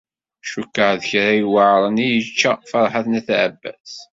Cukkeɣ 0.51 0.91
d 0.99 1.01
kra 1.09 1.31
yuɛren 1.39 1.97
i 2.05 2.07
yečča 2.11 2.51
Ferḥat 2.69 3.07
n 3.09 3.17
At 3.19 3.29
Ɛebbas. 3.43 3.93